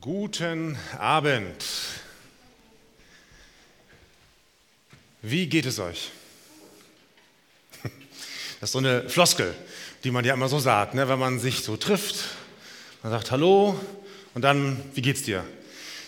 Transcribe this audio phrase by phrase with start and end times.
[0.00, 1.64] Guten Abend.
[5.22, 6.10] Wie geht es euch?
[8.60, 9.54] Das ist so eine Floskel,
[10.02, 11.08] die man ja immer so sagt, ne?
[11.08, 12.24] wenn man sich so trifft.
[13.02, 13.78] Man sagt Hallo
[14.34, 15.44] und dann, wie geht's dir?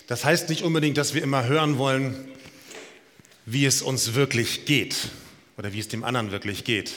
[0.06, 2.28] Das heißt nicht unbedingt, dass wir immer hören wollen,
[3.46, 4.96] wie es uns wirklich geht
[5.56, 6.94] oder wie es dem anderen wirklich geht.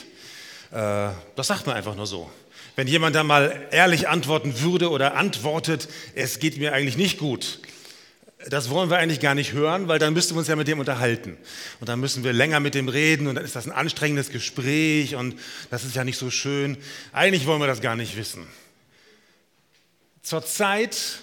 [0.72, 2.30] Äh, das sagt man einfach nur so.
[2.74, 7.60] Wenn jemand da mal ehrlich antworten würde oder antwortet, es geht mir eigentlich nicht gut,
[8.48, 10.80] das wollen wir eigentlich gar nicht hören, weil dann müssten wir uns ja mit dem
[10.80, 11.36] unterhalten.
[11.80, 15.14] Und dann müssen wir länger mit dem reden und dann ist das ein anstrengendes Gespräch
[15.14, 15.38] und
[15.70, 16.76] das ist ja nicht so schön.
[17.12, 18.46] Eigentlich wollen wir das gar nicht wissen.
[20.22, 21.20] Zurzeit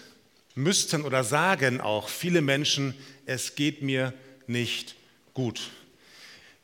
[0.55, 2.93] müssten oder sagen auch viele Menschen,
[3.25, 4.13] es geht mir
[4.47, 4.95] nicht
[5.33, 5.71] gut.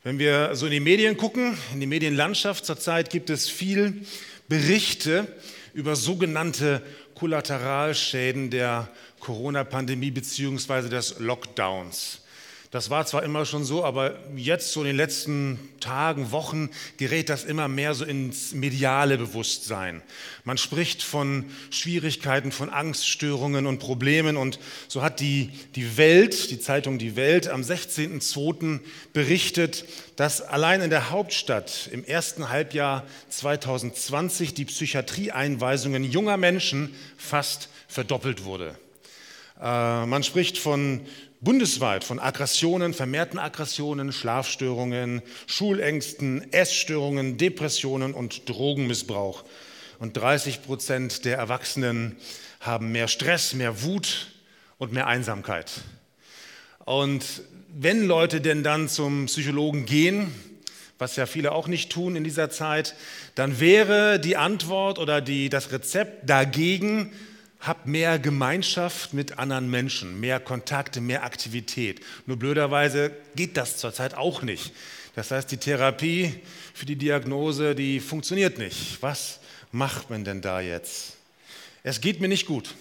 [0.06, 4.06] Wenn wir so in die Medien gucken, in die Medienlandschaft zurzeit gibt es viel
[4.48, 5.26] Berichte
[5.74, 6.84] über sogenannte
[7.16, 8.88] Kollateralschäden der
[9.20, 10.90] Corona-Pandemie bzw.
[10.90, 12.22] des Lockdowns.
[12.76, 17.30] Das war zwar immer schon so, aber jetzt so in den letzten Tagen, Wochen gerät
[17.30, 20.02] das immer mehr so ins mediale Bewusstsein.
[20.44, 24.60] Man spricht von Schwierigkeiten, von Angststörungen und Problemen und
[24.90, 28.82] so hat die, die Welt, die Zeitung Die Welt am 16.02.
[29.14, 29.86] berichtet,
[30.18, 38.44] dass allein in der Hauptstadt im ersten Halbjahr 2020 die Psychiatrieeinweisungen junger Menschen fast verdoppelt
[38.44, 38.76] wurde.
[39.62, 41.02] Äh, man spricht von
[41.46, 49.46] bundesweit von Aggressionen, vermehrten Aggressionen, Schlafstörungen, Schulängsten, Essstörungen, Depressionen und Drogenmissbrauch.
[50.00, 52.18] Und 30 Prozent der Erwachsenen
[52.60, 54.28] haben mehr Stress, mehr Wut
[54.78, 55.72] und mehr Einsamkeit.
[56.84, 57.24] Und
[57.70, 60.34] wenn Leute denn dann zum Psychologen gehen,
[60.98, 62.96] was ja viele auch nicht tun in dieser Zeit,
[63.36, 67.12] dann wäre die Antwort oder die, das Rezept dagegen,
[67.60, 72.02] hab mehr Gemeinschaft mit anderen Menschen, mehr Kontakte, mehr Aktivität.
[72.26, 74.74] Nur blöderweise geht das zurzeit auch nicht.
[75.16, 76.34] Das heißt, die Therapie
[76.74, 79.02] für die Diagnose, die funktioniert nicht.
[79.02, 79.40] Was
[79.72, 81.18] macht man denn da jetzt?
[81.84, 82.76] Es geht mir nicht gut.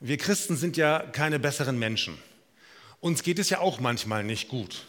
[0.00, 2.16] Wir Christen sind ja keine besseren Menschen.
[3.00, 4.86] Uns geht es ja auch manchmal nicht gut.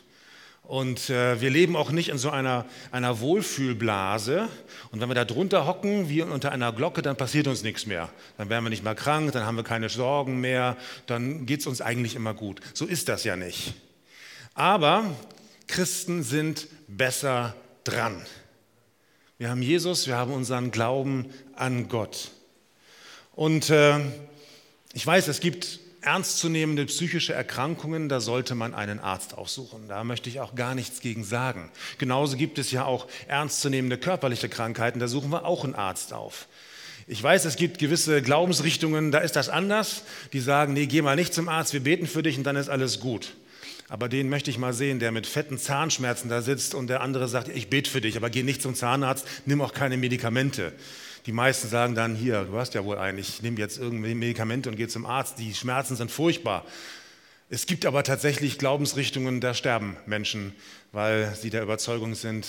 [0.69, 4.47] Und äh, wir leben auch nicht in so einer, einer Wohlfühlblase.
[4.91, 8.09] Und wenn wir da drunter hocken, wie unter einer Glocke, dann passiert uns nichts mehr.
[8.37, 10.77] Dann werden wir nicht mehr krank, dann haben wir keine Sorgen mehr,
[11.07, 12.59] dann geht es uns eigentlich immer gut.
[12.75, 13.73] So ist das ja nicht.
[14.53, 15.05] Aber
[15.65, 18.21] Christen sind besser dran.
[19.39, 22.29] Wir haben Jesus, wir haben unseren Glauben an Gott.
[23.33, 23.97] Und äh,
[24.93, 25.79] ich weiß, es gibt
[26.09, 29.87] ernstzunehmende psychische Erkrankungen, da sollte man einen Arzt aufsuchen.
[29.87, 31.69] Da möchte ich auch gar nichts gegen sagen.
[31.99, 36.47] Genauso gibt es ja auch ernstzunehmende körperliche Krankheiten, da suchen wir auch einen Arzt auf.
[37.05, 40.01] Ich weiß, es gibt gewisse Glaubensrichtungen, da ist das anders.
[40.33, 42.69] Die sagen, nee, geh mal nicht zum Arzt, wir beten für dich und dann ist
[42.69, 43.35] alles gut.
[43.87, 47.27] Aber den möchte ich mal sehen, der mit fetten Zahnschmerzen da sitzt und der andere
[47.27, 50.73] sagt, ich bete für dich, aber geh nicht zum Zahnarzt, nimm auch keine Medikamente.
[51.25, 54.69] Die meisten sagen dann, hier, du hast ja wohl einen, ich nehme jetzt irgendwie Medikamente
[54.69, 56.65] und gehe zum Arzt, die Schmerzen sind furchtbar.
[57.49, 60.53] Es gibt aber tatsächlich Glaubensrichtungen, da sterben Menschen,
[60.91, 62.45] weil sie der Überzeugung sind,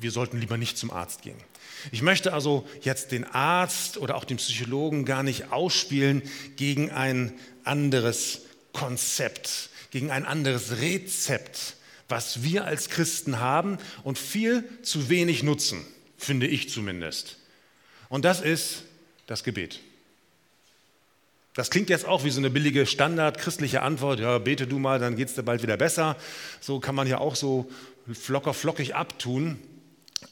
[0.00, 1.36] wir sollten lieber nicht zum Arzt gehen.
[1.92, 6.22] Ich möchte also jetzt den Arzt oder auch den Psychologen gar nicht ausspielen
[6.56, 7.32] gegen ein
[7.64, 8.42] anderes
[8.72, 11.76] Konzept, gegen ein anderes Rezept,
[12.08, 15.84] was wir als Christen haben und viel zu wenig nutzen,
[16.16, 17.39] finde ich zumindest.
[18.10, 18.82] Und das ist
[19.26, 19.80] das Gebet.
[21.54, 25.16] Das klingt jetzt auch wie so eine billige standardchristliche Antwort, ja, bete du mal, dann
[25.16, 26.16] geht es dir bald wieder besser.
[26.60, 27.70] So kann man ja auch so
[28.12, 29.58] flocker flockig abtun.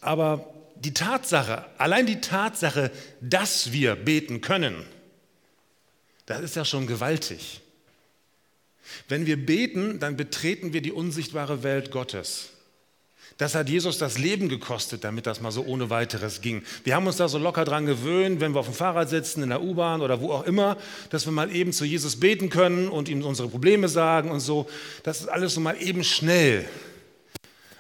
[0.01, 2.91] Aber die Tatsache, allein die Tatsache,
[3.21, 4.85] dass wir beten können,
[6.27, 7.61] das ist ja schon gewaltig.
[9.09, 12.51] Wenn wir beten, dann betreten wir die unsichtbare Welt Gottes.
[13.39, 16.65] Das hat Jesus das Leben gekostet, damit das mal so ohne weiteres ging.
[16.83, 19.51] Wir haben uns da so locker dran gewöhnt, wenn wir auf dem Fahrrad sitzen, in
[19.51, 20.77] der U-Bahn oder wo auch immer,
[21.11, 24.69] dass wir mal eben zu Jesus beten können und ihm unsere Probleme sagen und so.
[25.05, 26.65] Das ist alles so mal eben schnell.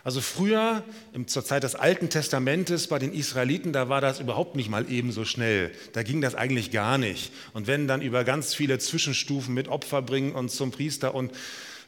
[0.05, 0.85] Also früher,
[1.27, 5.11] zur Zeit des Alten Testamentes bei den Israeliten, da war das überhaupt nicht mal eben
[5.11, 5.73] so schnell.
[5.93, 7.33] Da ging das eigentlich gar nicht.
[7.53, 11.33] Und wenn dann über ganz viele Zwischenstufen mit Opfer bringen und zum Priester und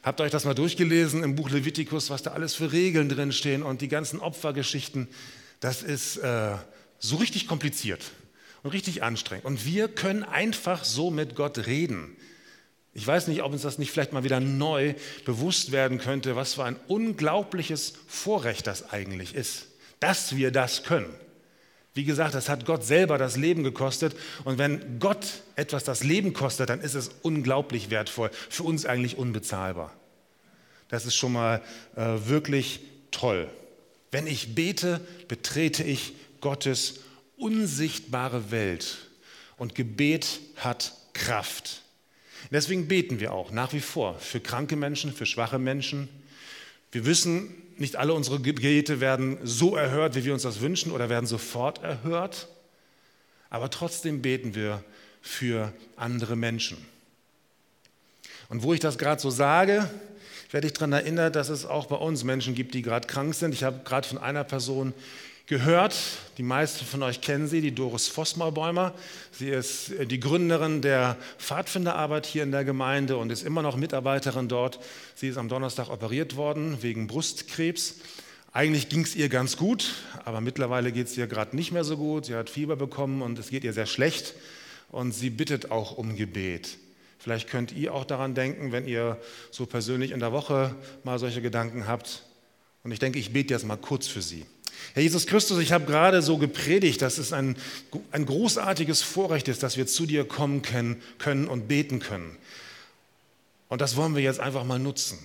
[0.03, 3.81] Habt euch das mal durchgelesen im Buch Levitikus, was da alles für Regeln drinstehen und
[3.81, 5.07] die ganzen Opfergeschichten?
[5.59, 6.55] Das ist äh,
[6.97, 8.01] so richtig kompliziert
[8.63, 9.45] und richtig anstrengend.
[9.45, 12.15] Und wir können einfach so mit Gott reden.
[12.93, 16.55] Ich weiß nicht, ob uns das nicht vielleicht mal wieder neu bewusst werden könnte, was
[16.55, 19.67] für ein unglaubliches Vorrecht das eigentlich ist,
[19.99, 21.13] dass wir das können.
[21.93, 24.15] Wie gesagt, das hat Gott selber das Leben gekostet.
[24.45, 29.17] Und wenn Gott etwas das Leben kostet, dann ist es unglaublich wertvoll, für uns eigentlich
[29.17, 29.93] unbezahlbar.
[30.87, 31.61] Das ist schon mal
[31.95, 33.49] äh, wirklich toll.
[34.11, 37.01] Wenn ich bete, betrete ich Gottes
[37.37, 39.07] unsichtbare Welt.
[39.57, 41.83] Und Gebet hat Kraft.
[42.51, 46.09] Deswegen beten wir auch nach wie vor für kranke Menschen, für schwache Menschen.
[46.91, 51.09] Wir wissen, nicht alle unsere Gebete werden so erhört, wie wir uns das wünschen oder
[51.09, 52.47] werden sofort erhört.
[53.49, 54.83] Aber trotzdem beten wir
[55.21, 56.77] für andere Menschen.
[58.49, 59.89] Und wo ich das gerade so sage,
[60.51, 63.53] werde ich daran erinnert, dass es auch bei uns Menschen gibt, die gerade krank sind.
[63.53, 64.93] Ich habe gerade von einer Person
[65.47, 65.95] gehört.
[66.37, 68.93] Die meisten von euch kennen sie, die Doris Vossmaubäumer.
[69.31, 74.47] Sie ist die Gründerin der Pfadfinderarbeit hier in der Gemeinde und ist immer noch Mitarbeiterin
[74.47, 74.79] dort.
[75.15, 77.95] Sie ist am Donnerstag operiert worden wegen Brustkrebs.
[78.53, 79.93] Eigentlich ging es ihr ganz gut,
[80.25, 82.25] aber mittlerweile geht es ihr gerade nicht mehr so gut.
[82.25, 84.33] Sie hat Fieber bekommen und es geht ihr sehr schlecht
[84.89, 86.77] und sie bittet auch um Gebet.
[87.17, 89.17] Vielleicht könnt ihr auch daran denken, wenn ihr
[89.51, 92.23] so persönlich in der Woche mal solche Gedanken habt.
[92.83, 94.45] Und ich denke, ich bete jetzt mal kurz für sie.
[94.93, 97.55] Herr Jesus Christus, ich habe gerade so gepredigt, dass es ein,
[98.11, 102.37] ein großartiges Vorrecht ist, dass wir zu dir kommen können, können und beten können.
[103.69, 105.17] Und das wollen wir jetzt einfach mal nutzen.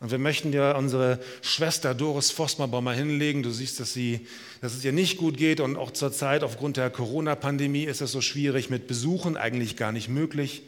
[0.00, 3.42] Und wir möchten dir unsere Schwester Doris Vosmaber mal hinlegen.
[3.42, 4.26] Du siehst, dass, sie,
[4.60, 8.20] dass es ihr nicht gut geht und auch zurzeit aufgrund der Corona-Pandemie ist es so
[8.20, 10.64] schwierig mit Besuchen, eigentlich gar nicht möglich.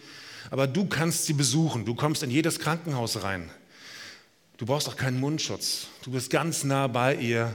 [0.50, 1.84] Aber du kannst sie besuchen.
[1.84, 3.50] Du kommst in jedes Krankenhaus rein.
[4.56, 5.88] Du brauchst auch keinen Mundschutz.
[6.02, 7.54] Du bist ganz nah bei ihr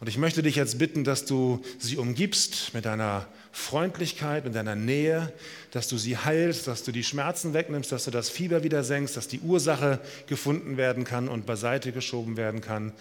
[0.00, 4.74] und ich möchte dich jetzt bitten, dass du sie umgibst mit deiner Freundlichkeit, mit deiner
[4.74, 5.30] Nähe,
[5.72, 9.18] dass du sie heilst, dass du die Schmerzen wegnimmst, dass du das Fieber wieder senkst,
[9.18, 12.94] dass die Ursache gefunden werden kann und beiseite geschoben werden kann,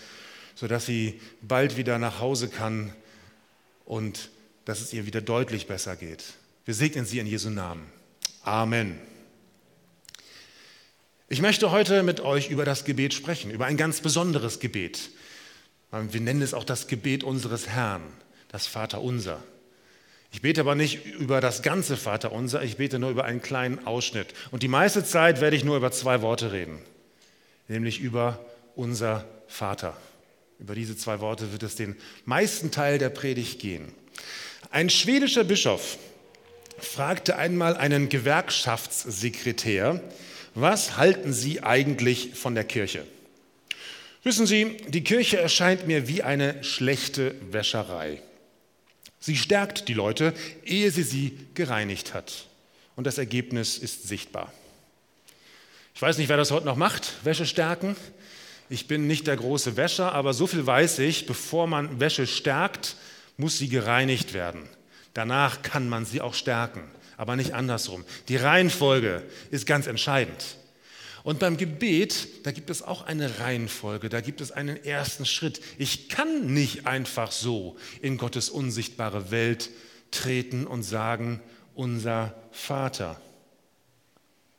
[0.56, 2.94] sodass sie bald wieder nach Hause kann
[3.86, 4.30] und
[4.66, 6.25] dass es ihr wieder deutlich besser geht.
[6.66, 7.86] Wir segnen sie in Jesu Namen.
[8.44, 9.00] Amen.
[11.30, 15.12] Ich möchte heute mit euch über das Gebet sprechen, über ein ganz besonderes Gebet.
[15.91, 18.03] Wir nennen es auch das Gebet unseres Herrn,
[18.50, 19.44] das Vaterunser.
[20.31, 24.27] Ich bete aber nicht über das ganze Vaterunser, ich bete nur über einen kleinen Ausschnitt.
[24.51, 26.77] Und die meiste Zeit werde ich nur über zwei Worte reden,
[27.68, 28.39] nämlich über
[28.75, 29.97] unser Vater.
[30.59, 31.95] Über diese zwei Worte wird es den
[32.25, 33.92] meisten Teil der Predigt gehen.
[34.69, 35.97] Ein schwedischer Bischof
[36.77, 40.01] fragte einmal einen Gewerkschaftssekretär,
[40.53, 43.06] was halten Sie eigentlich von der Kirche?
[44.24, 48.21] Wissen Sie, die Kirche erscheint mir wie eine schlechte Wäscherei.
[49.19, 50.33] Sie stärkt die Leute,
[50.66, 52.48] ehe sie sie gereinigt hat.
[52.95, 54.51] Und das Ergebnis ist sichtbar.
[55.95, 57.95] Ich weiß nicht, wer das heute noch macht, Wäsche stärken.
[58.69, 62.95] Ich bin nicht der große Wäscher, aber so viel weiß ich, bevor man Wäsche stärkt,
[63.38, 64.68] muss sie gereinigt werden.
[65.13, 66.83] Danach kann man sie auch stärken,
[67.18, 68.06] aber nicht andersrum.
[68.27, 70.58] Die Reihenfolge ist ganz entscheidend.
[71.24, 75.62] Und beim Gebet, da gibt es auch eine Reihenfolge, da gibt es einen ersten Schritt.
[75.77, 79.69] Ich kann nicht einfach so in Gottes unsichtbare Welt
[80.12, 81.42] treten und sagen,
[81.75, 83.21] unser Vater.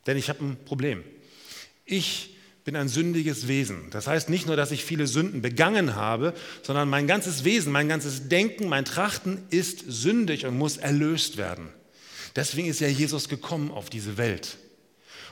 [0.07, 1.03] Denn ich habe ein Problem.
[1.85, 3.89] Ich bin ein sündiges Wesen.
[3.91, 7.89] Das heißt nicht nur, dass ich viele Sünden begangen habe, sondern mein ganzes Wesen, mein
[7.89, 11.69] ganzes Denken, mein Trachten ist sündig und muss erlöst werden.
[12.35, 14.57] Deswegen ist ja Jesus gekommen auf diese Welt.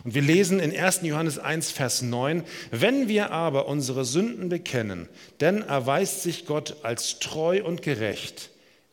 [0.04, 1.02] Und wir lesen in 1.
[1.04, 5.10] Johannes 1, Vers 9, wenn wir aber unsere Sünden bekennen,
[5.40, 8.50] dann erweist sich Gott als treu und gerecht.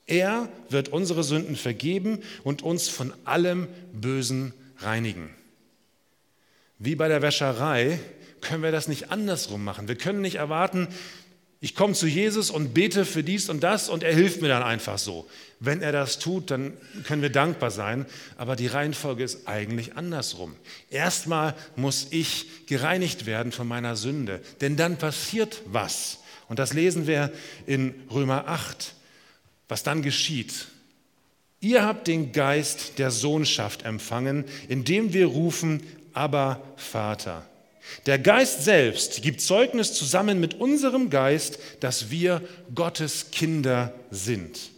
[0.07, 5.31] Er wird unsere Sünden vergeben und uns von allem Bösen reinigen.
[6.79, 7.99] Wie bei der Wäscherei
[8.41, 9.89] können wir das nicht andersrum machen.
[9.89, 10.89] Wir können nicht erwarten,
[11.67, 14.63] ich komme zu Jesus und bete für dies und das und er hilft mir dann
[14.63, 15.29] einfach so.
[15.59, 18.07] Wenn er das tut, dann können wir dankbar sein,
[18.37, 20.55] aber die Reihenfolge ist eigentlich andersrum.
[20.91, 26.19] Erstmal muss ich gereinigt werden von meiner Sünde, denn dann passiert was.
[26.49, 27.33] Und das lesen wir
[27.67, 28.95] in Römer 8,
[29.67, 30.69] was dann geschieht.
[31.59, 35.83] Ihr habt den Geist der Sohnschaft empfangen, indem wir rufen,
[36.13, 37.45] aber Vater.
[38.07, 42.43] Der Geist selbst gibt Zeugnis zusammen mit unserem Geist, dass wir
[42.75, 44.71] Gottes Kinder sind.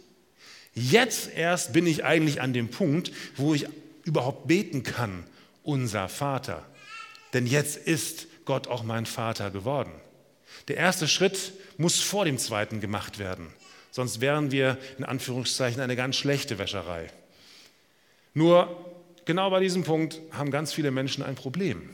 [0.73, 3.65] Jetzt erst bin ich eigentlich an dem Punkt, wo ich
[4.03, 5.23] überhaupt beten kann,
[5.63, 6.65] unser Vater.
[7.33, 9.91] Denn jetzt ist Gott auch mein Vater geworden.
[10.67, 13.47] Der erste Schritt muss vor dem zweiten gemacht werden.
[13.91, 17.09] Sonst wären wir in Anführungszeichen eine ganz schlechte Wäscherei.
[18.33, 18.85] Nur
[19.25, 21.89] genau bei diesem Punkt haben ganz viele Menschen ein Problem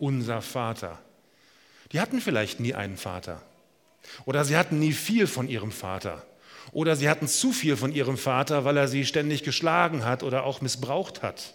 [0.00, 0.98] unser Vater.
[1.92, 3.42] Die hatten vielleicht nie einen Vater.
[4.24, 6.24] Oder sie hatten nie viel von ihrem Vater.
[6.72, 10.44] Oder sie hatten zu viel von ihrem Vater, weil er sie ständig geschlagen hat oder
[10.44, 11.54] auch missbraucht hat.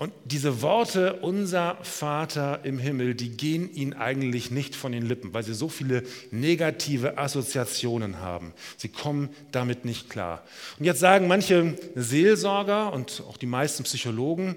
[0.00, 5.34] Und diese Worte, unser Vater im Himmel, die gehen ihnen eigentlich nicht von den Lippen,
[5.34, 8.54] weil sie so viele negative Assoziationen haben.
[8.78, 10.42] Sie kommen damit nicht klar.
[10.78, 14.56] Und jetzt sagen manche Seelsorger und auch die meisten Psychologen,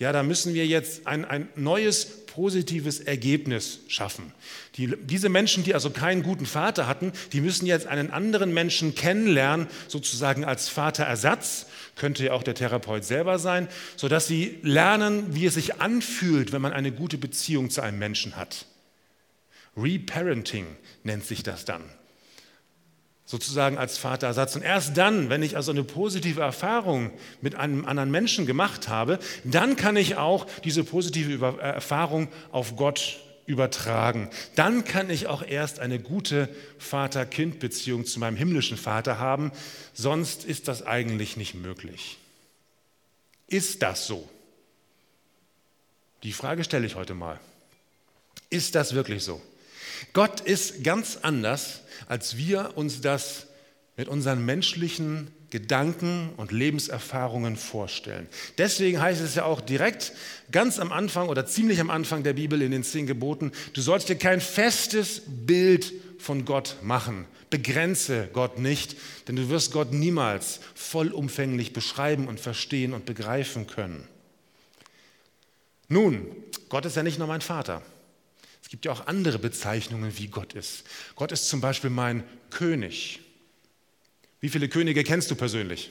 [0.00, 4.32] ja, da müssen wir jetzt ein, ein neues positives Ergebnis schaffen.
[4.76, 8.94] Die, diese Menschen, die also keinen guten Vater hatten, die müssen jetzt einen anderen Menschen
[8.94, 11.66] kennenlernen, sozusagen als Vaterersatz
[11.96, 16.62] könnte ja auch der Therapeut selber sein, sodass sie lernen, wie es sich anfühlt, wenn
[16.62, 18.64] man eine gute Beziehung zu einem Menschen hat.
[19.76, 20.66] Reparenting
[21.04, 21.82] nennt sich das dann.
[23.30, 24.56] Sozusagen als Vaterersatz.
[24.56, 29.20] Und erst dann, wenn ich also eine positive Erfahrung mit einem anderen Menschen gemacht habe,
[29.44, 34.30] dann kann ich auch diese positive äh, Erfahrung auf Gott übertragen.
[34.56, 39.52] Dann kann ich auch erst eine gute Vater-Kind-Beziehung zu meinem himmlischen Vater haben,
[39.94, 42.18] sonst ist das eigentlich nicht möglich.
[43.46, 44.28] Ist das so?
[46.24, 47.38] Die Frage stelle ich heute mal.
[48.50, 49.40] Ist das wirklich so?
[50.12, 53.46] Gott ist ganz anders, als wir uns das
[53.96, 58.28] mit unseren menschlichen Gedanken und Lebenserfahrungen vorstellen.
[58.56, 60.12] Deswegen heißt es ja auch direkt
[60.52, 64.08] ganz am Anfang oder ziemlich am Anfang der Bibel in den zehn Geboten, du sollst
[64.08, 67.26] dir kein festes Bild von Gott machen.
[67.50, 74.06] Begrenze Gott nicht, denn du wirst Gott niemals vollumfänglich beschreiben und verstehen und begreifen können.
[75.88, 76.24] Nun,
[76.68, 77.82] Gott ist ja nicht nur mein Vater.
[78.70, 80.84] Gibt ja auch andere Bezeichnungen, wie Gott ist.
[81.16, 83.18] Gott ist zum Beispiel mein König.
[84.40, 85.90] Wie viele Könige kennst du persönlich?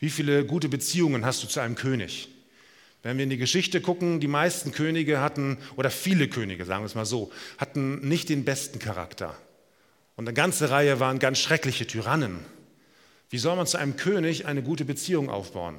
[0.00, 2.28] Wie viele gute Beziehungen hast du zu einem König?
[3.04, 6.86] Wenn wir in die Geschichte gucken, die meisten Könige hatten, oder viele Könige, sagen wir
[6.86, 9.36] es mal so, hatten nicht den besten Charakter.
[10.16, 12.44] Und eine ganze Reihe waren ganz schreckliche Tyrannen.
[13.30, 15.78] Wie soll man zu einem König eine gute Beziehung aufbauen?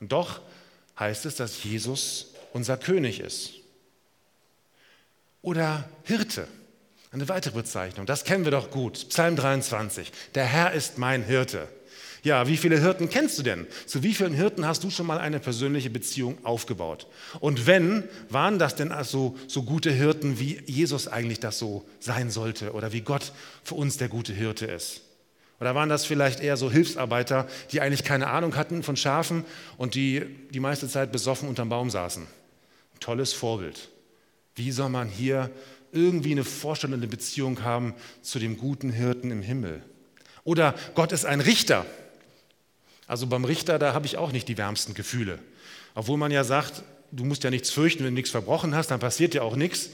[0.00, 0.40] Und doch
[0.98, 3.61] heißt es, dass Jesus unser König ist.
[5.42, 6.46] Oder Hirte.
[7.10, 9.08] Eine weitere Bezeichnung, das kennen wir doch gut.
[9.10, 10.10] Psalm 23.
[10.34, 11.68] Der Herr ist mein Hirte.
[12.22, 13.66] Ja, wie viele Hirten kennst du denn?
[13.84, 17.08] Zu wie vielen Hirten hast du schon mal eine persönliche Beziehung aufgebaut?
[17.40, 22.30] Und wenn, waren das denn also so gute Hirten, wie Jesus eigentlich das so sein
[22.30, 23.32] sollte oder wie Gott
[23.64, 25.02] für uns der gute Hirte ist?
[25.60, 29.44] Oder waren das vielleicht eher so Hilfsarbeiter, die eigentlich keine Ahnung hatten von Schafen
[29.76, 32.26] und die die meiste Zeit besoffen unterm Baum saßen?
[33.02, 33.88] tolles Vorbild.
[34.54, 35.50] Wie soll man hier
[35.92, 39.82] irgendwie eine Vorstellung, eine Beziehung haben zu dem guten Hirten im Himmel.
[40.44, 41.86] Oder Gott ist ein Richter.
[43.06, 45.38] Also beim Richter, da habe ich auch nicht die wärmsten Gefühle.
[45.94, 46.82] Obwohl man ja sagt,
[47.12, 49.90] du musst ja nichts fürchten, wenn du nichts verbrochen hast, dann passiert ja auch nichts.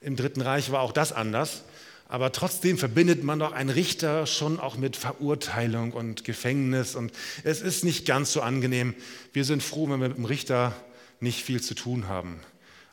[0.00, 1.64] Im Dritten Reich war auch das anders.
[2.06, 6.94] Aber trotzdem verbindet man doch einen Richter schon auch mit Verurteilung und Gefängnis.
[6.94, 8.94] Und es ist nicht ganz so angenehm.
[9.32, 10.76] Wir sind froh, wenn wir mit dem Richter
[11.18, 12.40] nicht viel zu tun haben.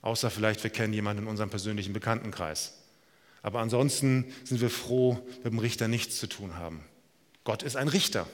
[0.02, 2.74] Außer vielleicht, wir kennen jemanden in unserem persönlichen Bekanntenkreis.
[3.44, 6.84] Aber ansonsten sind wir froh, mit dem Richter nichts zu tun haben.
[7.44, 8.28] Gott ist ein Richter.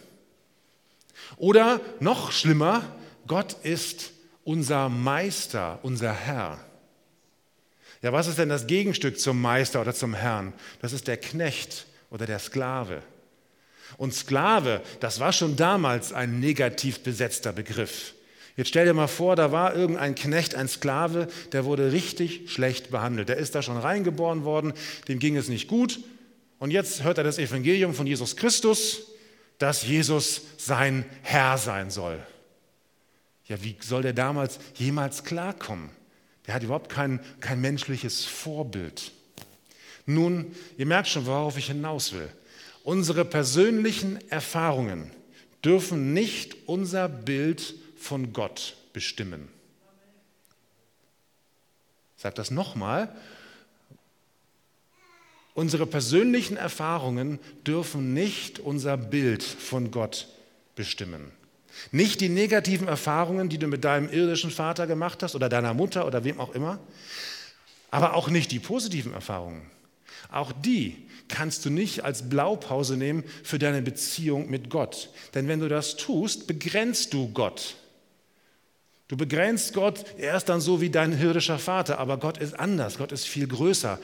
[1.37, 2.83] Oder noch schlimmer,
[3.25, 4.11] Gott ist
[4.43, 6.59] unser Meister, unser Herr.
[8.01, 10.53] Ja, was ist denn das Gegenstück zum Meister oder zum Herrn?
[10.81, 13.01] Das ist der Knecht oder der Sklave.
[13.97, 18.13] Und Sklave, das war schon damals ein negativ besetzter Begriff.
[18.57, 22.89] Jetzt stell dir mal vor, da war irgendein Knecht, ein Sklave, der wurde richtig schlecht
[22.89, 23.29] behandelt.
[23.29, 24.73] Der ist da schon reingeboren worden,
[25.07, 25.99] dem ging es nicht gut.
[26.57, 29.03] Und jetzt hört er das Evangelium von Jesus Christus,
[29.59, 32.19] dass Jesus sein Herr sein soll.
[33.45, 35.91] Ja, wie soll der damals jemals klarkommen?
[36.47, 39.11] Der hat überhaupt kein, kein menschliches Vorbild.
[40.07, 42.29] Nun, ihr merkt schon, worauf ich hinaus will.
[42.83, 45.11] Unsere persönlichen Erfahrungen
[45.63, 49.49] dürfen nicht unser Bild von Gott bestimmen.
[52.15, 53.15] Ich sage das nochmal.
[55.53, 60.27] Unsere persönlichen Erfahrungen dürfen nicht unser Bild von Gott
[60.75, 61.31] bestimmen.
[61.91, 66.05] Nicht die negativen Erfahrungen, die du mit deinem irdischen Vater gemacht hast oder deiner Mutter
[66.05, 66.79] oder wem auch immer,
[67.91, 69.63] aber auch nicht die positiven Erfahrungen.
[70.31, 75.09] Auch die kannst du nicht als Blaupause nehmen für deine Beziehung mit Gott.
[75.33, 77.75] Denn wenn du das tust, begrenzt du Gott.
[79.07, 82.97] Du begrenzt Gott, er ist dann so wie dein hirdischer Vater, aber Gott ist anders,
[82.97, 83.99] Gott ist viel größer.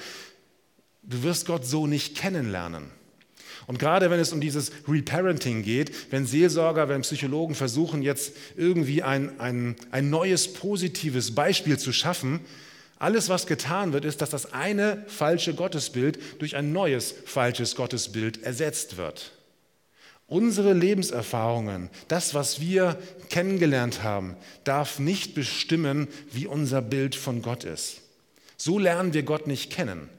[1.04, 2.86] Du wirst Gott so nicht kennenlernen.
[3.68, 9.04] Und gerade wenn es um dieses Reparenting geht, wenn Seelsorger, wenn Psychologen versuchen, jetzt irgendwie
[9.04, 12.42] ein, ein, ein neues positives Beispiel zu schaffen,
[13.04, 18.44] Alles, was getan wird, ist, dass das eine falsche Gottesbild durch ein neues falsches Gottesbild
[18.44, 19.34] ersetzt wird.
[20.28, 22.98] Unsere Lebenserfahrungen, das, was wir
[23.30, 28.02] kennengelernt haben, darf nicht bestimmen, wie unser Bild von Gott ist.
[28.58, 30.10] So lernen wir Gott nicht kennen.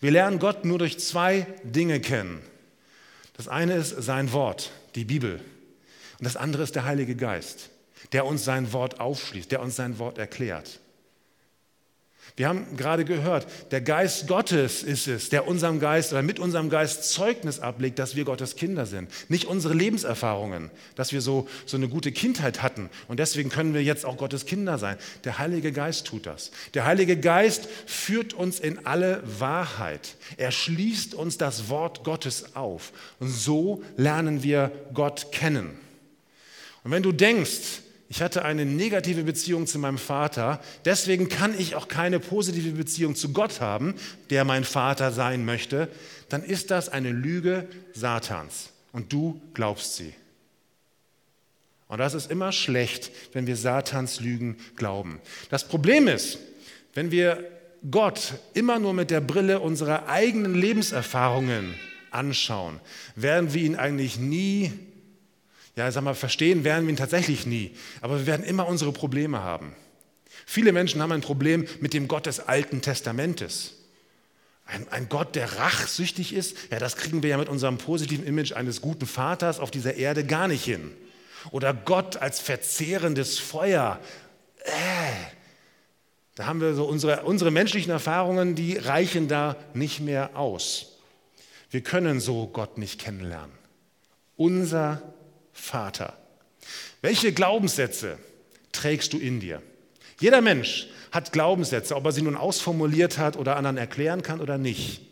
[0.00, 2.40] Wir lernen Gott nur durch zwei Dinge kennen.
[3.36, 5.40] Das eine ist sein Wort, die Bibel.
[6.18, 7.70] Und das andere ist der Heilige Geist,
[8.12, 10.80] der uns sein Wort aufschließt, der uns sein Wort erklärt.
[12.34, 16.70] Wir haben gerade gehört, der Geist Gottes ist es, der unserem Geist oder mit unserem
[16.70, 19.10] Geist Zeugnis ablegt, dass wir Gottes Kinder sind.
[19.28, 23.82] Nicht unsere Lebenserfahrungen, dass wir so, so eine gute Kindheit hatten und deswegen können wir
[23.82, 24.96] jetzt auch Gottes Kinder sein.
[25.24, 26.52] Der Heilige Geist tut das.
[26.72, 30.16] Der Heilige Geist führt uns in alle Wahrheit.
[30.38, 32.92] Er schließt uns das Wort Gottes auf.
[33.20, 35.78] Und so lernen wir Gott kennen.
[36.82, 41.76] Und wenn du denkst, ich hatte eine negative Beziehung zu meinem Vater, deswegen kann ich
[41.76, 43.94] auch keine positive Beziehung zu Gott haben,
[44.28, 45.88] der mein Vater sein möchte,
[46.28, 50.12] dann ist das eine Lüge Satans und du glaubst sie.
[51.88, 55.18] Und das ist immer schlecht, wenn wir Satans Lügen glauben.
[55.48, 56.36] Das Problem ist,
[56.92, 57.42] wenn wir
[57.90, 61.76] Gott immer nur mit der Brille unserer eigenen Lebenserfahrungen
[62.10, 62.78] anschauen,
[63.16, 64.70] werden wir ihn eigentlich nie
[65.76, 69.40] ja, sag mal, verstehen werden wir ihn tatsächlich nie, aber wir werden immer unsere Probleme
[69.40, 69.74] haben.
[70.46, 73.74] Viele Menschen haben ein Problem mit dem Gott des Alten Testamentes.
[74.66, 78.52] Ein, ein, Gott, der rachsüchtig ist, ja, das kriegen wir ja mit unserem positiven Image
[78.52, 80.92] eines guten Vaters auf dieser Erde gar nicht hin.
[81.50, 83.98] Oder Gott als verzehrendes Feuer.
[84.64, 84.70] Äh,
[86.36, 90.98] da haben wir so unsere, unsere menschlichen Erfahrungen, die reichen da nicht mehr aus.
[91.70, 93.52] Wir können so Gott nicht kennenlernen.
[94.36, 95.02] Unser
[95.52, 96.16] Vater.
[97.00, 98.18] Welche Glaubenssätze
[98.72, 99.62] trägst du in dir?
[100.20, 104.56] Jeder Mensch hat Glaubenssätze, ob er sie nun ausformuliert hat oder anderen erklären kann oder
[104.58, 105.02] nicht.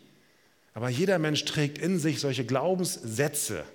[0.73, 3.65] Aber jeder Mensch trägt in sich solche Glaubenssätze.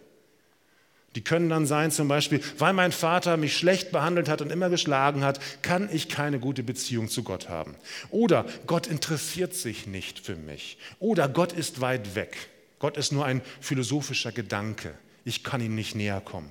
[1.15, 4.69] Die können dann sein, zum Beispiel, weil mein Vater mich schlecht behandelt hat und immer
[4.69, 7.75] geschlagen hat, kann ich keine gute Beziehung zu Gott haben.
[8.11, 10.79] Oder Gott interessiert sich nicht für mich.
[10.99, 12.37] Oder Gott ist weit weg.
[12.79, 14.95] Gott ist nur ein philosophischer Gedanke
[15.27, 16.49] ich kann ihm nicht näher kommen.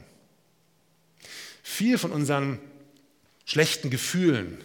[1.64, 2.60] Viel von unseren
[3.46, 4.58] schlechten Gefühlen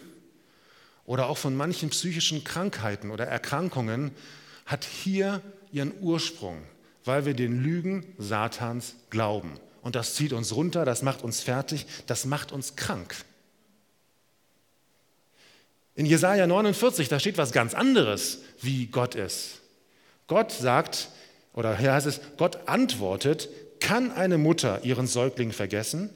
[1.07, 4.11] oder auch von manchen psychischen Krankheiten oder Erkrankungen
[4.67, 6.61] hat hier ihren Ursprung,
[7.05, 9.61] weil wir den Lügen Satans glauben.
[9.81, 13.15] Und das zieht uns runter, das macht uns fertig, das macht uns krank.
[15.95, 19.61] In Jesaja 49, da steht was ganz anderes, wie Gott ist.
[20.27, 21.11] Gott sagt,
[21.53, 23.49] oder hier heißt es, Gott antwortet,
[23.81, 26.11] kann eine Mutter ihren Säugling vergessen?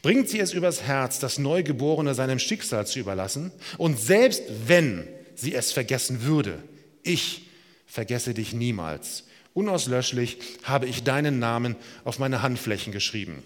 [0.00, 3.52] Bringt sie es übers Herz, das Neugeborene seinem Schicksal zu überlassen?
[3.78, 6.62] Und selbst wenn sie es vergessen würde,
[7.02, 7.48] ich
[7.86, 9.24] vergesse dich niemals.
[9.54, 13.42] Unauslöschlich habe ich deinen Namen auf meine Handflächen geschrieben.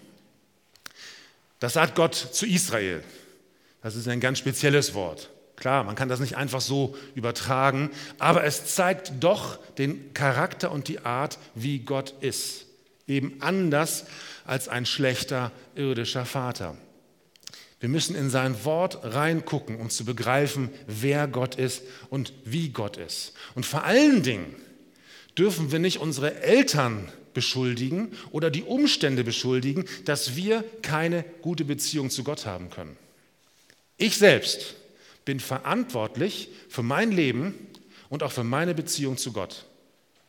[1.59, 3.03] Das sagt Gott zu Israel.
[3.81, 5.31] Das ist ein ganz spezielles Wort.
[5.55, 7.89] Klar, man kann das nicht einfach so übertragen,
[8.19, 12.66] aber es zeigt doch den Charakter und die Art, wie Gott ist
[13.07, 14.05] eben anders
[14.45, 16.77] als ein schlechter irdischer Vater.
[17.79, 22.97] Wir müssen in sein Wort reingucken, um zu begreifen, wer Gott ist und wie Gott
[22.97, 23.33] ist.
[23.53, 24.55] Und vor allen Dingen
[25.37, 32.09] dürfen wir nicht unsere Eltern beschuldigen oder die Umstände beschuldigen, dass wir keine gute Beziehung
[32.09, 32.97] zu Gott haben können.
[33.97, 34.75] Ich selbst
[35.23, 37.53] bin verantwortlich für mein Leben
[38.09, 39.65] und auch für meine Beziehung zu Gott.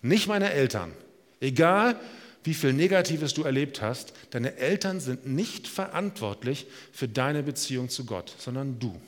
[0.03, 0.93] Nicht meine Eltern.
[1.41, 1.99] Egal,
[2.45, 8.05] wie viel Negatives du erlebt hast, deine Eltern sind nicht verantwortlich für deine Beziehung zu
[8.05, 9.01] Gott, sondern du.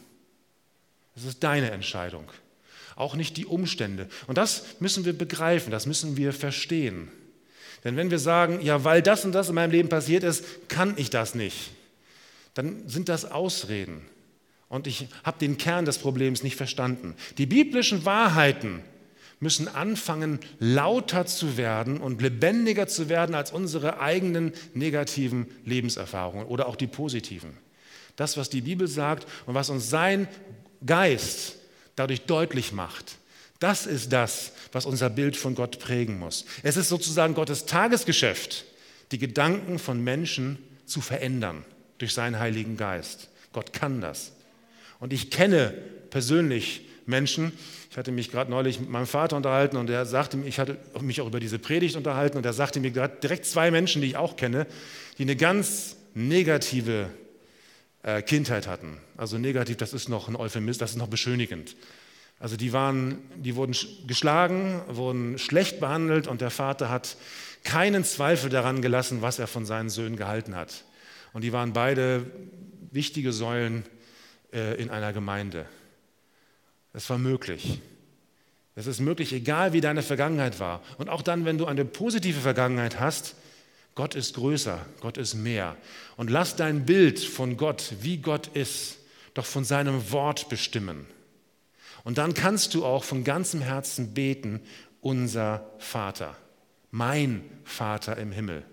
[1.14, 2.30] Das ist deine Entscheidung,
[2.96, 4.08] auch nicht die Umstände.
[4.26, 7.10] Und das müssen wir begreifen, das müssen wir verstehen.
[7.84, 10.94] Denn wenn wir sagen, ja, weil das und das in meinem Leben passiert ist, kann
[10.96, 11.70] ich das nicht,
[12.54, 14.02] dann sind das Ausreden.
[14.68, 17.16] Und ich habe den Kern des Problems nicht verstanden.
[17.38, 18.84] Die biblischen Wahrheiten
[19.40, 26.68] müssen anfangen, lauter zu werden und lebendiger zu werden als unsere eigenen negativen Lebenserfahrungen oder
[26.68, 27.56] auch die positiven.
[28.16, 30.28] Das, was die Bibel sagt und was uns sein
[30.84, 31.56] Geist
[31.96, 33.16] dadurch deutlich macht,
[33.60, 36.44] das ist das, was unser Bild von Gott prägen muss.
[36.62, 38.64] Es ist sozusagen Gottes Tagesgeschäft,
[39.12, 41.64] die Gedanken von Menschen zu verändern
[41.98, 43.28] durch seinen Heiligen Geist.
[43.52, 44.32] Gott kann das.
[44.98, 45.74] Und ich kenne
[46.10, 47.52] persönlich Menschen,
[47.90, 50.78] ich hatte mich gerade neulich mit meinem Vater unterhalten und er sagte mir, ich hatte
[51.00, 54.08] mich auch über diese Predigt unterhalten und er sagte mir gerade direkt zwei Menschen, die
[54.08, 54.66] ich auch kenne,
[55.18, 57.10] die eine ganz negative
[58.02, 58.96] äh, Kindheit hatten.
[59.16, 61.76] Also negativ, das ist noch ein Euphemismus, das ist noch beschönigend.
[62.38, 67.18] Also die, waren, die wurden geschlagen, wurden schlecht behandelt und der Vater hat
[67.64, 70.84] keinen Zweifel daran gelassen, was er von seinen Söhnen gehalten hat.
[71.34, 72.24] Und die waren beide
[72.90, 73.84] wichtige Säulen
[74.52, 75.66] äh, in einer Gemeinde.
[76.92, 77.80] Es war möglich.
[78.74, 80.82] Es ist möglich, egal wie deine Vergangenheit war.
[80.98, 83.34] Und auch dann, wenn du eine positive Vergangenheit hast,
[83.94, 85.76] Gott ist größer, Gott ist mehr.
[86.16, 88.98] Und lass dein Bild von Gott, wie Gott ist,
[89.34, 91.06] doch von seinem Wort bestimmen.
[92.04, 94.60] Und dann kannst du auch von ganzem Herzen beten,
[95.00, 96.36] unser Vater,
[96.90, 98.64] mein Vater im Himmel.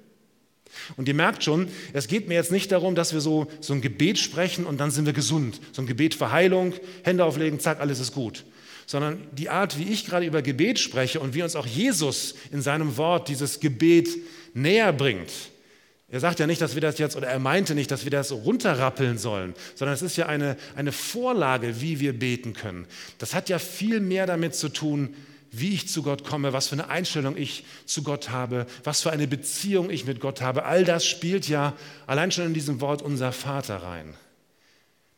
[0.95, 3.82] Und ihr merkt schon, es geht mir jetzt nicht darum, dass wir so, so ein
[3.82, 5.60] Gebet sprechen und dann sind wir gesund.
[5.71, 8.43] So ein Gebet für Heilung, Hände auflegen, zack, alles ist gut.
[8.86, 12.62] Sondern die Art, wie ich gerade über Gebet spreche und wie uns auch Jesus in
[12.62, 14.10] seinem Wort dieses Gebet
[14.53, 15.32] näher bringt,
[16.10, 18.32] er sagt ja nicht, dass wir das jetzt, oder er meinte nicht, dass wir das
[18.32, 22.86] runterrappeln sollen, sondern es ist ja eine, eine Vorlage, wie wir beten können.
[23.17, 25.13] Das hat ja viel mehr damit zu tun,
[25.59, 29.11] wie ich zu Gott komme, was für eine Einstellung ich zu Gott habe, was für
[29.11, 30.65] eine Beziehung ich mit Gott habe.
[30.65, 31.73] All das spielt ja
[32.05, 34.13] allein schon in diesem Wort unser Vater rein.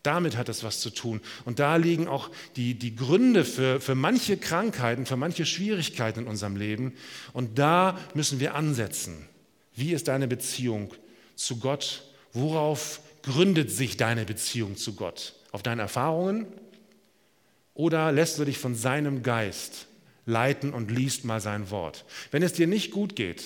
[0.02, 1.20] Damit hat es was zu tun.
[1.44, 6.28] Und da liegen auch die, die Gründe für, für manche Krankheiten, für manche Schwierigkeiten in
[6.28, 6.94] unserem Leben.
[7.34, 9.26] Und da müssen wir ansetzen.
[9.76, 10.94] Wie ist deine Beziehung
[11.36, 12.04] zu Gott?
[12.32, 15.34] Worauf gründet sich deine Beziehung zu Gott?
[15.52, 16.48] Auf deine Erfahrungen?
[17.74, 19.89] Oder lässt du dich von seinem Geist
[20.30, 22.06] leiten und liest mal sein Wort?
[22.32, 23.44] Wenn es dir nicht gut geht,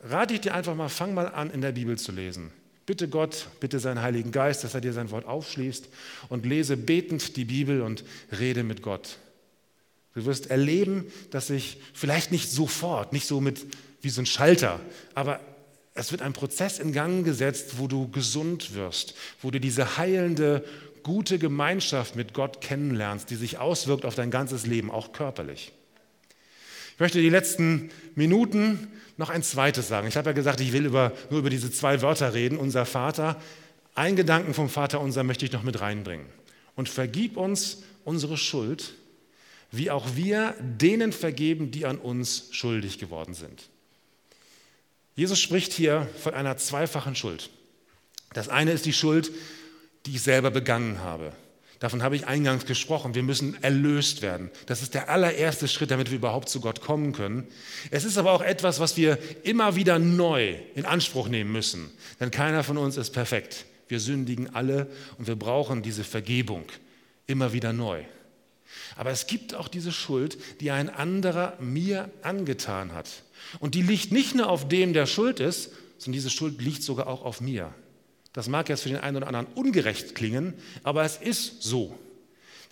[0.00, 2.52] rate ich dir einfach mal, fang mal an, in der Bibel zu lesen.
[2.86, 5.88] Bitte Gott, bitte seinen Heiligen Geist, dass er dir sein Wort aufschließt
[6.28, 8.04] und lese betend die Bibel und
[8.38, 9.18] rede mit Gott.
[10.14, 13.64] Du wirst erleben, dass sich vielleicht nicht sofort, nicht so mit
[14.02, 14.80] wie so ein Schalter.
[15.14, 15.40] Aber
[15.94, 20.64] es wird ein Prozess in Gang gesetzt, wo du gesund wirst, wo du diese heilende,
[21.02, 25.72] gute Gemeinschaft mit Gott kennenlernst, die sich auswirkt auf dein ganzes Leben, auch körperlich.
[26.94, 30.08] Ich möchte die letzten Minuten noch ein zweites sagen.
[30.08, 33.40] Ich habe ja gesagt, ich will über, nur über diese zwei Wörter reden, unser Vater.
[33.94, 36.26] Ein Gedanken vom Vater unser möchte ich noch mit reinbringen.
[36.76, 38.94] Und vergib uns unsere Schuld,
[39.70, 43.68] wie auch wir denen vergeben, die an uns schuldig geworden sind.
[45.14, 47.50] Jesus spricht hier von einer zweifachen Schuld.
[48.32, 49.30] Das eine ist die Schuld,
[50.06, 51.32] die ich selber begangen habe.
[51.82, 53.16] Davon habe ich eingangs gesprochen.
[53.16, 54.52] Wir müssen erlöst werden.
[54.66, 57.48] Das ist der allererste Schritt, damit wir überhaupt zu Gott kommen können.
[57.90, 61.90] Es ist aber auch etwas, was wir immer wieder neu in Anspruch nehmen müssen.
[62.20, 63.64] Denn keiner von uns ist perfekt.
[63.88, 64.86] Wir sündigen alle
[65.18, 66.66] und wir brauchen diese Vergebung
[67.26, 68.04] immer wieder neu.
[68.94, 73.08] Aber es gibt auch diese Schuld, die ein anderer mir angetan hat.
[73.58, 77.08] Und die liegt nicht nur auf dem, der schuld ist, sondern diese Schuld liegt sogar
[77.08, 77.74] auch auf mir.
[78.32, 81.98] Das mag jetzt für den einen oder anderen ungerecht klingen, aber es ist so.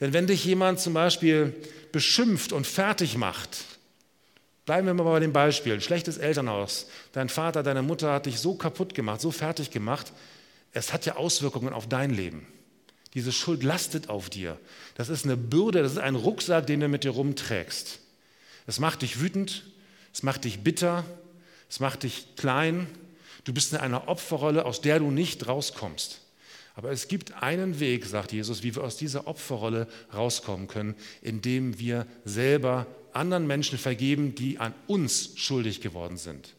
[0.00, 1.54] Denn wenn dich jemand zum Beispiel
[1.92, 3.64] beschimpft und fertig macht,
[4.64, 8.38] bleiben wir mal bei dem Beispiel, ein schlechtes Elternhaus, dein Vater, deine Mutter hat dich
[8.38, 10.12] so kaputt gemacht, so fertig gemacht,
[10.72, 12.46] es hat ja Auswirkungen auf dein Leben.
[13.14, 14.56] Diese Schuld lastet auf dir.
[14.94, 17.98] Das ist eine Bürde, das ist ein Rucksack, den du mit dir rumträgst.
[18.66, 19.64] Es macht dich wütend,
[20.12, 21.04] es macht dich bitter,
[21.68, 22.86] es macht dich klein.
[23.50, 26.20] Du bist in einer Opferrolle, aus der du nicht rauskommst.
[26.76, 31.76] Aber es gibt einen Weg, sagt Jesus, wie wir aus dieser Opferrolle rauskommen können, indem
[31.80, 36.54] wir selber anderen Menschen vergeben, die an uns schuldig geworden sind.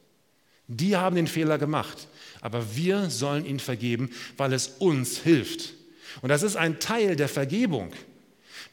[0.67, 2.09] Die haben den Fehler gemacht,
[2.41, 5.75] aber wir sollen ihnen vergeben, weil es uns hilft.
[6.21, 7.93] Und das ist ein Teil der Vergebung.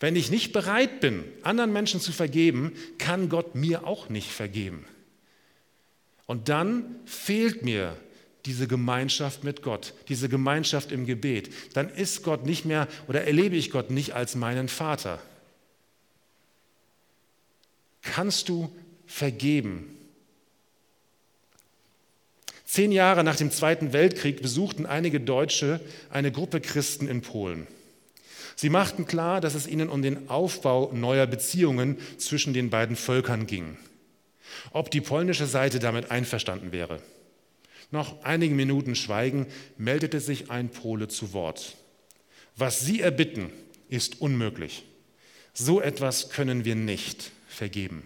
[0.01, 4.87] Wenn ich nicht bereit bin, anderen Menschen zu vergeben, kann Gott mir auch nicht vergeben.
[6.27, 7.97] Und dann fehlt mir
[8.49, 11.53] diese Gemeinschaft mit Gott, diese Gemeinschaft im Gebet.
[11.75, 15.21] Dann ist Gott nicht mehr oder erlebe ich Gott nicht als meinen Vater.
[18.01, 18.75] Kannst du
[19.07, 19.95] vergeben?
[22.65, 27.67] Zehn Jahre nach dem Zweiten Weltkrieg besuchten einige Deutsche eine Gruppe Christen in Polen.
[28.57, 33.47] Sie machten klar, dass es ihnen um den Aufbau neuer Beziehungen zwischen den beiden Völkern
[33.47, 33.77] ging.
[34.71, 37.03] Ob die polnische Seite damit einverstanden wäre.
[37.91, 39.47] Nach einigen Minuten Schweigen
[39.77, 41.77] meldete sich ein Pole zu Wort.
[42.57, 43.51] Was Sie erbitten,
[43.89, 44.85] ist unmöglich.
[45.55, 48.03] So etwas können wir nicht vergeben.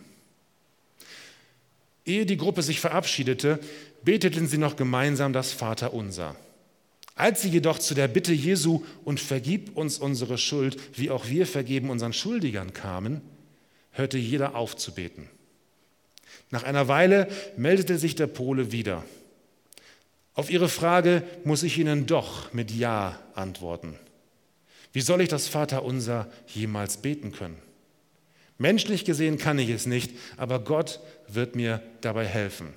[2.05, 3.61] Ehe die Gruppe sich verabschiedete,
[4.05, 6.35] beteten sie noch gemeinsam das Vaterunser.
[7.15, 11.47] Als sie jedoch zu der Bitte Jesu und vergib uns unsere Schuld, wie auch wir
[11.47, 13.21] vergeben unseren Schuldigern kamen,
[13.91, 15.29] hörte jeder auf zu beten.
[16.51, 19.05] Nach einer Weile meldete sich der Pole wieder.
[20.35, 23.99] Auf ihre Frage muss ich Ihnen doch mit Ja antworten.
[24.93, 27.59] Wie soll ich das Vaterunser jemals beten können?
[28.59, 32.73] Menschlich gesehen kann ich es nicht, aber Gott wird mir dabei helfen.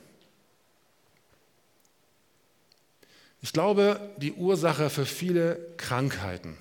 [3.42, 6.58] Ich glaube, die Ursache für viele Krankheiten,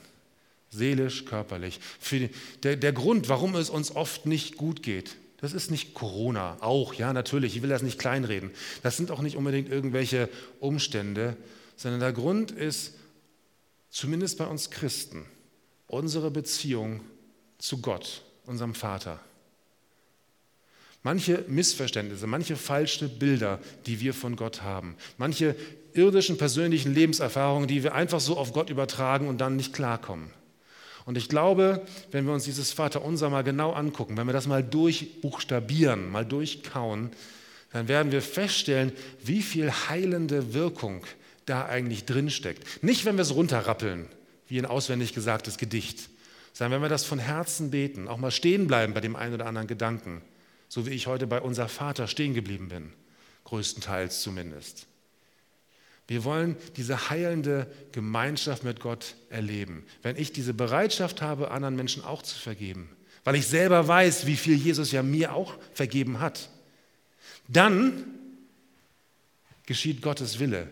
[0.71, 1.81] seelisch, körperlich,
[2.63, 6.95] der, der Grund, warum es uns oft nicht gut geht, das ist nicht Corona, auch,
[6.95, 8.51] ja, natürlich, ich will das nicht kleinreden.
[8.83, 11.37] Das sind auch nicht unbedingt irgendwelche Umstände,
[11.77, 12.95] sondern der Grund ist,
[13.91, 15.27] zumindest bei uns Christen,
[15.87, 17.03] unsere Beziehung
[17.59, 19.21] zu Gott, unserem Vater.
[21.03, 25.55] Manche Missverständnisse, manche falsche Bilder, die wir von Gott haben, manche
[25.93, 30.31] irdischen persönlichen Lebenserfahrungen, die wir einfach so auf Gott übertragen und dann nicht klarkommen.
[31.07, 34.63] Und ich glaube, wenn wir uns dieses Vaterunser mal genau angucken, wenn wir das mal
[34.63, 37.11] durchbuchstabieren, mal durchkauen,
[37.73, 41.05] dann werden wir feststellen, wie viel heilende Wirkung
[41.45, 42.83] da eigentlich drinsteckt.
[42.83, 44.07] Nicht, wenn wir es runterrappeln,
[44.49, 46.09] wie ein auswendig gesagtes Gedicht,
[46.53, 49.47] sondern wenn wir das von Herzen beten, auch mal stehen bleiben bei dem einen oder
[49.47, 50.23] anderen Gedanken,
[50.69, 52.93] so wie ich heute bei unser Vater stehen geblieben bin,
[53.45, 54.87] größtenteils zumindest.
[56.07, 59.85] Wir wollen diese heilende Gemeinschaft mit Gott erleben.
[60.03, 62.91] Wenn ich diese Bereitschaft habe, anderen Menschen auch zu vergeben,
[63.25, 66.51] weil ich selber weiß, wie viel Jesus ja mir auch vergeben hat,
[67.49, 68.05] dann
[69.67, 70.69] geschieht Gottes Wille.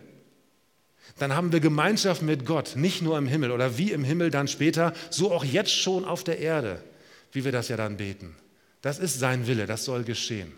[1.17, 4.47] Dann haben wir Gemeinschaft mit Gott, nicht nur im Himmel oder wie im Himmel dann
[4.47, 6.83] später, so auch jetzt schon auf der Erde,
[7.31, 8.35] wie wir das ja dann beten.
[8.81, 10.51] Das ist sein Wille, das soll geschehen.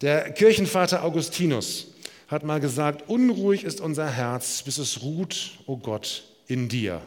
[0.00, 1.91] Der Kirchenvater Augustinus
[2.32, 7.02] hat mal gesagt, unruhig ist unser Herz, bis es ruht, o oh Gott, in dir.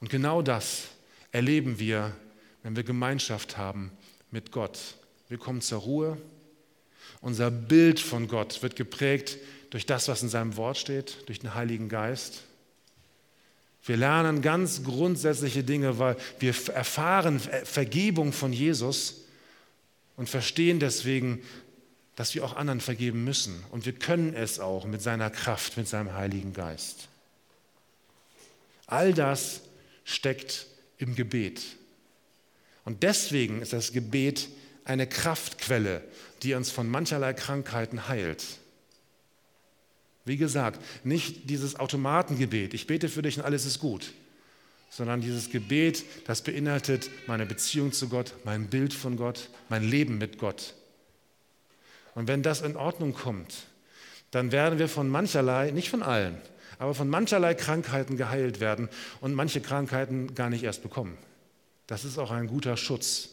[0.00, 0.88] Und genau das
[1.32, 2.16] erleben wir,
[2.62, 3.92] wenn wir Gemeinschaft haben
[4.30, 4.96] mit Gott.
[5.28, 6.16] Wir kommen zur Ruhe.
[7.20, 9.38] Unser Bild von Gott wird geprägt
[9.70, 12.42] durch das, was in seinem Wort steht, durch den Heiligen Geist.
[13.84, 19.24] Wir lernen ganz grundsätzliche Dinge, weil wir erfahren Vergebung von Jesus
[20.16, 21.42] und verstehen deswegen,
[22.20, 23.64] dass wir auch anderen vergeben müssen.
[23.70, 27.08] Und wir können es auch mit seiner Kraft, mit seinem Heiligen Geist.
[28.86, 29.62] All das
[30.04, 30.66] steckt
[30.98, 31.62] im Gebet.
[32.84, 34.48] Und deswegen ist das Gebet
[34.84, 36.04] eine Kraftquelle,
[36.42, 38.44] die uns von mancherlei Krankheiten heilt.
[40.26, 44.12] Wie gesagt, nicht dieses Automatengebet, ich bete für dich und alles ist gut,
[44.90, 50.18] sondern dieses Gebet, das beinhaltet meine Beziehung zu Gott, mein Bild von Gott, mein Leben
[50.18, 50.74] mit Gott.
[52.14, 53.66] Und wenn das in Ordnung kommt,
[54.30, 56.40] dann werden wir von mancherlei, nicht von allen,
[56.78, 58.88] aber von mancherlei Krankheiten geheilt werden
[59.20, 61.18] und manche Krankheiten gar nicht erst bekommen.
[61.86, 63.30] Das ist auch ein guter Schutz.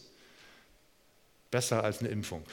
[1.50, 2.44] Besser als eine Impfung.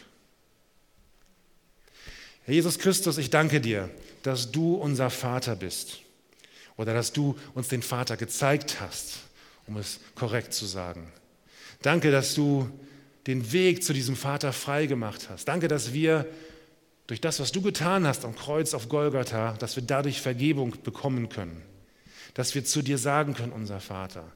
[2.44, 3.90] Herr Jesus Christus, ich danke dir,
[4.24, 6.02] dass du unser Vater bist
[6.78, 9.20] oder dass du uns den Vater gezeigt hast,
[9.68, 11.12] um es korrekt zu sagen.
[11.82, 12.70] Danke, dass du
[13.28, 15.48] den Weg zu diesem Vater frei gemacht hast.
[15.48, 16.28] Danke, dass wir
[17.08, 21.30] durch das, was du getan hast am Kreuz auf Golgatha, dass wir dadurch Vergebung bekommen
[21.30, 21.62] können.
[22.34, 24.32] Dass wir zu dir sagen können, unser Vater.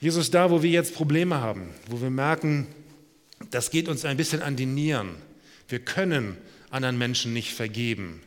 [0.00, 2.66] Jesus, da, wo wir jetzt Probleme haben, wo wir merken,
[3.50, 5.16] das geht uns ein bisschen an die Nieren.
[5.68, 6.36] Wir können
[6.70, 8.22] anderen Menschen nicht vergeben.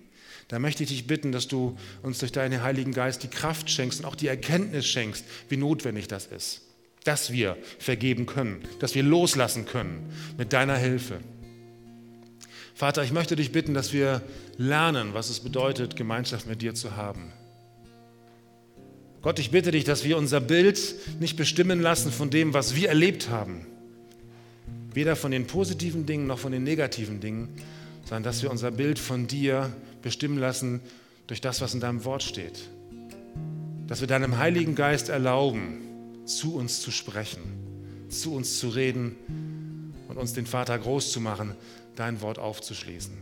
[0.49, 4.01] Da möchte ich dich bitten, dass du uns durch deinen Heiligen Geist die Kraft schenkst
[4.01, 6.61] und auch die Erkenntnis schenkst, wie notwendig das ist
[7.03, 11.19] dass wir vergeben können, dass wir loslassen können mit deiner Hilfe.
[12.75, 14.21] Vater, ich möchte dich bitten, dass wir
[14.57, 17.31] lernen, was es bedeutet, Gemeinschaft mit dir zu haben.
[19.21, 22.89] Gott, ich bitte dich, dass wir unser Bild nicht bestimmen lassen von dem, was wir
[22.89, 23.65] erlebt haben.
[24.93, 27.49] Weder von den positiven Dingen noch von den negativen Dingen,
[28.03, 30.81] sondern dass wir unser Bild von dir bestimmen lassen
[31.27, 32.67] durch das, was in deinem Wort steht.
[33.87, 35.92] Dass wir deinem Heiligen Geist erlauben,
[36.25, 37.41] zu uns zu sprechen,
[38.09, 39.15] zu uns zu reden
[40.07, 41.55] und uns den Vater groß zu machen,
[41.95, 43.13] dein Wort aufzuschließen.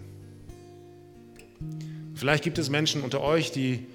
[2.16, 3.88] Vielleicht gibt es Menschen unter euch, die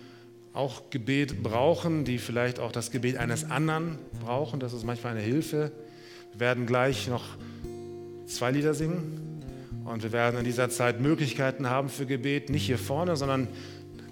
[0.53, 4.59] auch Gebet brauchen, die vielleicht auch das Gebet eines anderen brauchen.
[4.59, 5.71] Das ist manchmal eine Hilfe.
[6.33, 7.25] Wir werden gleich noch
[8.27, 9.43] zwei Lieder singen
[9.85, 13.49] und wir werden in dieser Zeit Möglichkeiten haben für Gebet, nicht hier vorne, sondern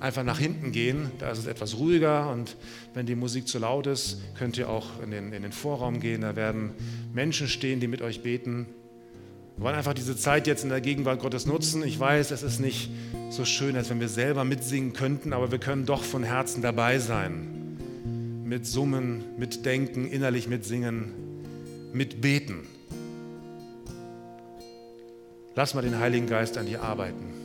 [0.05, 1.11] einfach nach hinten gehen.
[1.19, 2.57] Da ist es etwas ruhiger und
[2.93, 6.21] wenn die Musik zu laut ist, könnt ihr auch in den, in den Vorraum gehen.
[6.21, 6.73] Da werden
[7.13, 8.67] Menschen stehen, die mit euch beten.
[9.57, 11.83] Wir wollen einfach diese Zeit jetzt in der Gegenwart Gottes nutzen.
[11.83, 12.91] Ich weiß, es ist nicht
[13.31, 16.99] so schön, als wenn wir selber mitsingen könnten, aber wir können doch von Herzen dabei
[16.99, 18.43] sein.
[18.45, 21.13] Mit Summen, mit Denken, innerlich mitsingen,
[21.95, 22.67] mit Beten.
[25.55, 27.44] Lass mal den Heiligen Geist an dir arbeiten.